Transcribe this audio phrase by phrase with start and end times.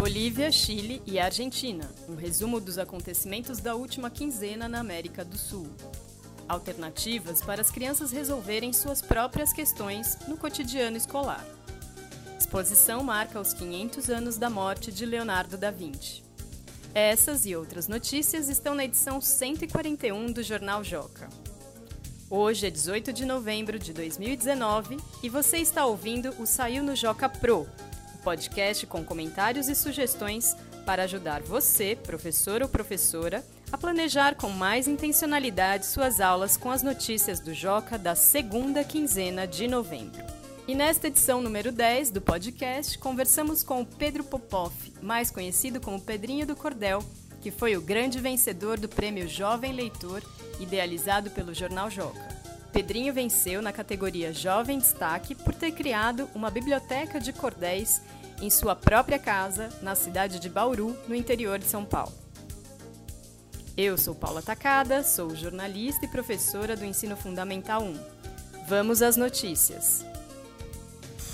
[0.00, 1.86] Bolívia, Chile e Argentina.
[2.08, 5.66] Um resumo dos acontecimentos da última quinzena na América do Sul.
[6.48, 11.44] Alternativas para as crianças resolverem suas próprias questões no cotidiano escolar.
[12.38, 16.22] Exposição marca os 500 anos da morte de Leonardo da Vinci.
[16.94, 21.28] Essas e outras notícias estão na edição 141 do Jornal Joca.
[22.30, 27.28] Hoje é 18 de novembro de 2019 e você está ouvindo o Saiu no Joca
[27.28, 27.68] Pro,
[28.20, 34.88] podcast com comentários e sugestões para ajudar você, professor ou professora, a planejar com mais
[34.88, 40.22] intencionalidade suas aulas com as notícias do Joca da segunda quinzena de novembro.
[40.66, 46.00] E nesta edição número 10 do podcast, conversamos com o Pedro Popov, mais conhecido como
[46.00, 47.02] Pedrinho do Cordel,
[47.40, 50.22] que foi o grande vencedor do Prêmio Jovem Leitor,
[50.60, 52.40] idealizado pelo jornal Joca.
[52.72, 58.00] Pedrinho venceu na categoria Jovem Destaque por ter criado uma biblioteca de cordéis
[58.40, 62.12] em sua própria casa, na cidade de Bauru, no interior de São Paulo.
[63.76, 67.98] Eu sou Paula Tacada, sou jornalista e professora do Ensino Fundamental 1.
[68.66, 70.04] Vamos às notícias.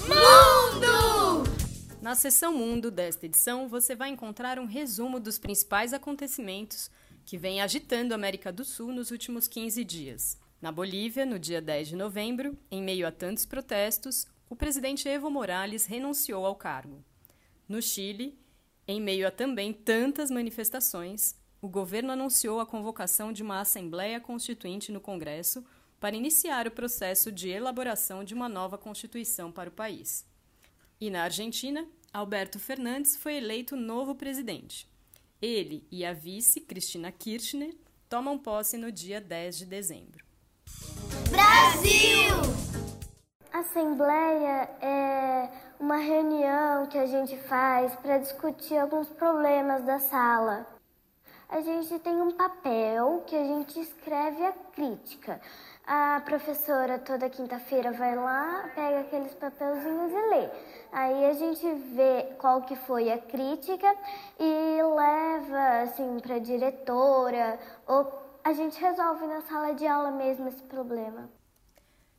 [0.00, 1.44] Mundo!
[2.00, 6.90] Na seção Mundo desta edição, você vai encontrar um resumo dos principais acontecimentos
[7.24, 10.38] que vem agitando a América do Sul nos últimos 15 dias.
[10.60, 15.30] Na Bolívia, no dia 10 de novembro, em meio a tantos protestos, o presidente Evo
[15.30, 17.04] Morales renunciou ao cargo.
[17.68, 18.38] No Chile,
[18.86, 24.92] em meio a também tantas manifestações, o governo anunciou a convocação de uma Assembleia Constituinte
[24.92, 25.64] no Congresso
[25.98, 30.26] para iniciar o processo de elaboração de uma nova Constituição para o país.
[31.00, 34.86] E na Argentina, Alberto Fernandes foi eleito novo presidente.
[35.40, 37.74] Ele e a vice, Cristina Kirchner,
[38.08, 40.24] tomam posse no dia 10 de dezembro.
[41.30, 42.73] Brasil!
[43.54, 50.66] Assembleia é uma reunião que a gente faz para discutir alguns problemas da sala.
[51.48, 55.40] A gente tem um papel que a gente escreve a crítica.
[55.86, 60.50] A professora toda quinta-feira vai lá, pega aqueles papelzinhos e lê.
[60.90, 63.96] Aí a gente vê qual que foi a crítica
[64.36, 70.48] e leva assim para a diretora ou a gente resolve na sala de aula mesmo
[70.48, 71.30] esse problema.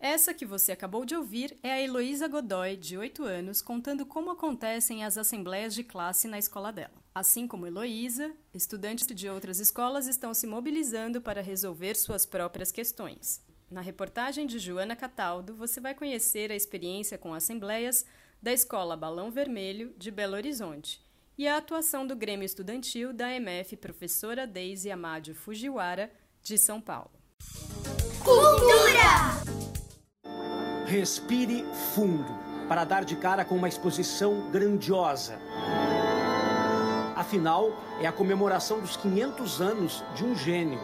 [0.00, 4.30] Essa que você acabou de ouvir é a Heloísa Godoy, de 8 anos, contando como
[4.30, 6.94] acontecem as assembleias de classe na escola dela.
[7.12, 13.42] Assim como Heloísa, estudantes de outras escolas estão se mobilizando para resolver suas próprias questões.
[13.68, 18.06] Na reportagem de Joana Cataldo, você vai conhecer a experiência com assembleias
[18.40, 21.04] da Escola Balão Vermelho de Belo Horizonte
[21.36, 26.08] e a atuação do Grêmio Estudantil da MF Professora Deise Amádio Fujiwara,
[26.40, 27.10] de São Paulo.
[30.88, 32.34] Respire fundo
[32.66, 35.38] para dar de cara com uma exposição grandiosa.
[37.14, 40.80] Afinal, é a comemoração dos 500 anos de um gênio.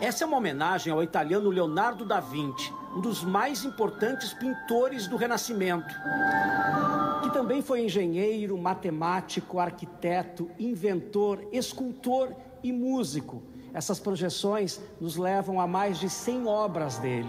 [0.00, 5.16] Essa é uma homenagem ao italiano Leonardo da Vinci, um dos mais importantes pintores do
[5.16, 5.94] Renascimento
[7.32, 13.42] também foi engenheiro, matemático, arquiteto, inventor, escultor e músico.
[13.74, 17.28] Essas projeções nos levam a mais de 100 obras dele.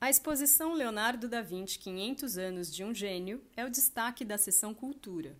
[0.00, 4.74] A exposição Leonardo da Vinci 500 anos de um gênio é o destaque da seção
[4.74, 5.36] Cultura.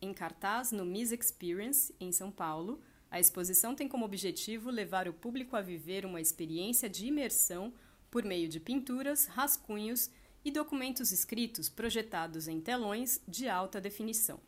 [0.00, 5.12] Em cartaz no Miss Experience, em São Paulo, a exposição tem como objetivo levar o
[5.12, 7.72] público a viver uma experiência de imersão
[8.10, 10.10] por meio de pinturas, rascunhos
[10.44, 14.40] e documentos escritos projetados em telões de alta definição.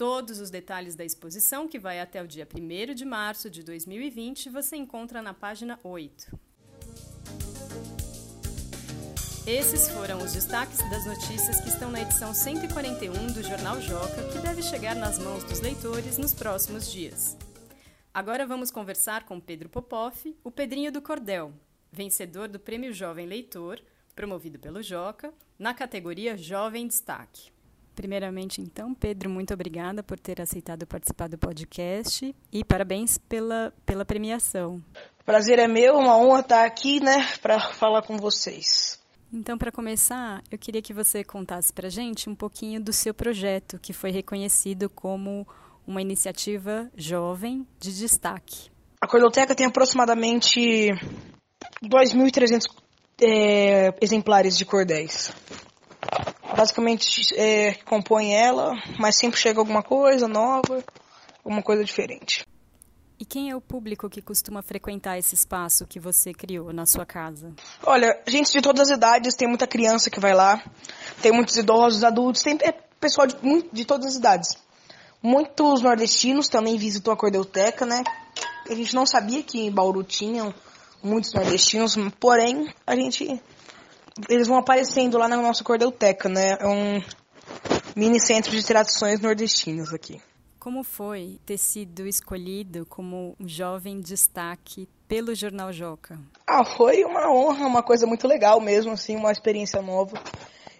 [0.00, 4.48] Todos os detalhes da exposição, que vai até o dia 1 de março de 2020,
[4.48, 6.40] você encontra na página 8.
[9.46, 14.38] Esses foram os destaques das notícias que estão na edição 141 do Jornal Joca, que
[14.38, 17.36] deve chegar nas mãos dos leitores nos próximos dias.
[18.14, 21.52] Agora vamos conversar com Pedro Popoff, o Pedrinho do Cordel,
[21.92, 23.78] vencedor do Prêmio Jovem Leitor,
[24.16, 27.52] promovido pelo Joca, na categoria Jovem Destaque.
[28.00, 34.06] Primeiramente, então, Pedro, muito obrigada por ter aceitado participar do podcast e parabéns pela, pela
[34.06, 34.82] premiação.
[35.22, 38.98] Prazer é meu, uma honra estar aqui, né, para falar com vocês.
[39.30, 43.78] Então, para começar, eu queria que você contasse para gente um pouquinho do seu projeto,
[43.78, 45.46] que foi reconhecido como
[45.86, 48.70] uma iniciativa jovem de destaque.
[48.98, 50.88] A Cordoteca tem aproximadamente
[51.84, 52.62] 2.300
[53.20, 55.34] é, exemplares de cordéis.
[56.60, 60.84] Basicamente é, compõe ela, mas sempre chega alguma coisa nova,
[61.42, 62.44] alguma coisa diferente.
[63.18, 67.06] E quem é o público que costuma frequentar esse espaço que você criou na sua
[67.06, 67.54] casa?
[67.82, 70.62] Olha, gente de todas as idades, tem muita criança que vai lá,
[71.22, 73.36] tem muitos idosos, adultos, tem, é, pessoal de,
[73.72, 74.50] de todas as idades.
[75.22, 78.04] Muitos nordestinos também visitam a Cordeuteca, né?
[78.68, 80.52] A gente não sabia que em Bauru tinham
[81.02, 83.40] muitos nordestinos, porém a gente
[84.28, 86.56] eles vão aparecendo lá na nossa Cordeuteca, né?
[86.60, 87.02] É um
[87.96, 90.20] mini centro de tradições nordestinas aqui.
[90.58, 96.18] Como foi ter sido escolhido como um jovem destaque pelo Jornal Joca?
[96.46, 100.22] Ah, foi uma honra, uma coisa muito legal mesmo, assim, uma experiência nova.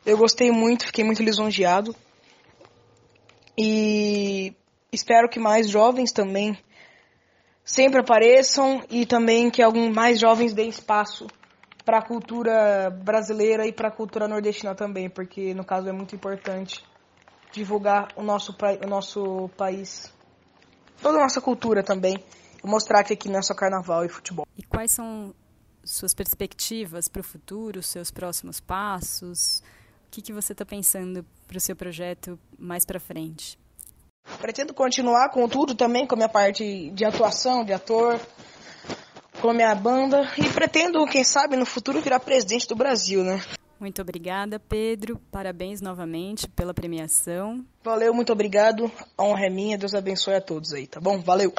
[0.05, 1.97] Eu gostei muito, fiquei muito lisonjeado.
[3.57, 4.55] E
[4.93, 6.59] espero que mais jovens também
[7.65, 11.27] sempre apareçam e também que alguns mais jovens deem espaço
[11.85, 16.15] para a cultura brasileira e para a cultura nordestina também, porque no caso é muito
[16.15, 16.85] importante
[17.53, 20.13] divulgar o nosso, o nosso país,
[21.03, 22.23] toda a nossa cultura também,
[22.63, 24.47] e mostrar que aqui não é só carnaval e futebol.
[24.57, 25.35] E quais são
[25.83, 29.63] suas perspectivas para o futuro, seus próximos passos?
[30.07, 33.59] O que, que você está pensando para o seu projeto mais para frente?
[34.41, 38.21] Pretendo continuar com tudo também, com a minha parte de atuação, de ator,
[39.41, 43.43] com a minha banda e pretendo, quem sabe, no futuro virar presidente do Brasil, né?
[43.81, 45.19] Muito obrigada, Pedro.
[45.31, 47.65] Parabéns novamente pela premiação.
[47.83, 48.93] Valeu, muito obrigado.
[49.17, 49.79] A honra é minha.
[49.79, 51.19] Deus abençoe a todos aí, tá bom?
[51.19, 51.53] Valeu.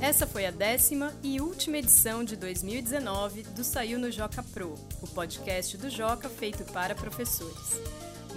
[0.00, 5.06] Essa foi a décima e última edição de 2019 do Saiu no Joca Pro, o
[5.08, 7.80] podcast do Joca feito para professores.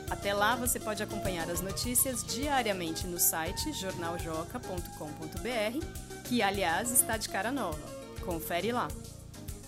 [0.09, 5.85] Até lá você pode acompanhar as notícias diariamente no site jornaljoca.com.br,
[6.25, 7.79] que aliás está de cara nova.
[8.19, 8.89] Confere lá.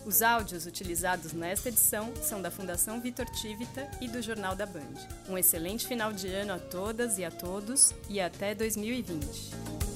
[0.05, 4.95] Os áudios utilizados nesta edição são da Fundação Vitor Tivita e do Jornal da Band.
[5.27, 9.88] Um excelente final de ano a todas e a todos e até 2020.